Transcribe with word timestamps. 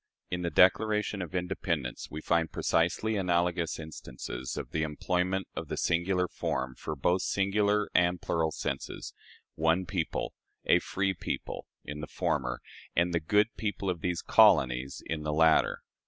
In 0.31 0.41
the 0.41 0.49
Declaration 0.49 1.21
of 1.21 1.35
Independence 1.35 2.09
we 2.09 2.21
find 2.21 2.51
precisely 2.51 3.17
analogous 3.17 3.77
instances 3.77 4.57
of 4.57 4.71
the 4.71 4.81
employment 4.81 5.47
of 5.55 5.67
the 5.67 5.77
singular 5.77 6.27
form 6.27 6.73
for 6.73 6.95
both 6.95 7.21
singular 7.21 7.87
and 7.93 8.19
plural 8.19 8.49
senses 8.51 9.13
"one 9.53 9.85
people," 9.85 10.33
"a 10.65 10.79
free 10.79 11.13
people," 11.13 11.67
in 11.85 11.99
the 12.01 12.07
former, 12.07 12.63
and 12.95 13.13
"the 13.13 13.19
good 13.19 13.55
people 13.57 13.91
of 13.91 14.01
these 14.01 14.23
colonies" 14.23 15.03
in 15.05 15.21
the 15.21 15.31
latter. 15.33 15.83